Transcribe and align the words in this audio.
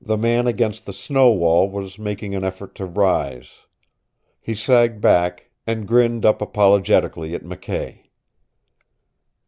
The 0.03 0.17
man 0.17 0.47
against 0.47 0.87
the 0.87 0.93
snow 0.93 1.29
wall 1.29 1.69
was 1.69 1.99
making 1.99 2.33
an 2.33 2.43
effort 2.43 2.73
to 2.73 2.87
rise. 2.87 3.59
He 4.39 4.55
sagged 4.55 4.99
back, 4.99 5.51
and 5.67 5.87
grinned 5.87 6.25
up 6.25 6.41
apologetically 6.41 7.35
at 7.35 7.43
McKay. 7.43 8.05